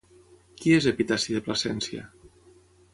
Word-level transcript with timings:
Qui 0.61 0.73
és 0.77 0.87
Epitaci 0.93 1.37
de 1.37 1.45
Plasència? 1.51 2.11